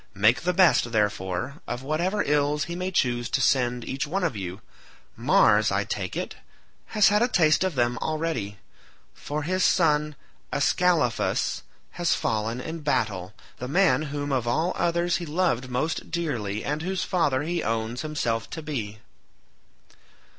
[0.15, 4.35] Make the best, therefore, of whatever ills he may choose to send each one of
[4.35, 4.61] you;
[5.15, 6.33] Mars, I take it,
[6.97, 8.57] has had a taste of them already,
[9.13, 10.15] for his son
[10.51, 11.61] Ascalaphus
[11.91, 17.03] has fallen in battle—the man whom of all others he loved most dearly and whose
[17.03, 18.97] father he owns himself to be."